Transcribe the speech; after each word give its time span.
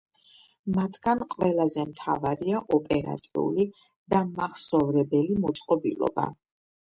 მათგან 0.75 1.19
ყველაზე 1.33 1.83
მთავარია 1.89 2.61
ოპერატიული 2.77 3.67
დამმახსოვრებელი 4.15 5.39
მოწყობილობა. 5.45 6.27